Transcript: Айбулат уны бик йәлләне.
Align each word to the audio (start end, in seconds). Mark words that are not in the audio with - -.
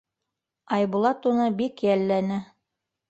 Айбулат 0.77 1.27
уны 1.33 1.45
бик 1.63 1.85
йәлләне. 1.89 2.41